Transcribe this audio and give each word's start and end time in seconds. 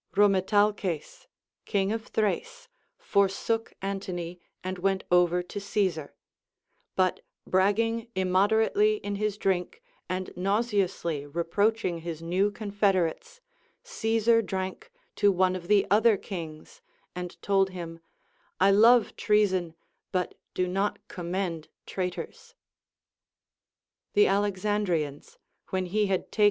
Rymetalces, 0.15 1.27
king 1.65 1.91
of 1.91 2.07
Thrace, 2.07 2.67
forsook 2.97 3.71
Antony 3.83 4.39
and 4.63 4.79
went 4.79 5.03
over 5.11 5.43
to 5.43 5.59
Caesar; 5.59 6.15
but 6.95 7.19
bragging 7.45 8.07
immoderately 8.15 8.95
in 8.95 9.17
his 9.17 9.37
drink, 9.37 9.79
and 10.09 10.31
nauseously 10.35 11.27
reproaching 11.27 11.99
his 11.99 12.19
new 12.19 12.49
confederates, 12.49 13.41
Caesar 13.83 14.41
drank 14.41 14.91
to 15.17 15.31
one 15.31 15.55
of 15.55 15.67
the 15.67 15.85
other 15.91 16.17
kings, 16.17 16.81
and 17.15 17.39
told 17.43 17.69
him, 17.69 17.99
I 18.59 18.71
love 18.71 19.15
treason 19.15 19.75
but 20.11 20.33
do 20.55 20.67
not 20.67 20.97
commend 21.09 21.67
* 21.77 21.85
^ίίλθον, 21.85 22.55
είδον, 24.15 24.49
ενίκησα, 24.49 25.37
veni, 25.71 25.89
vidi, 25.95 26.07
vici. 26.07 26.37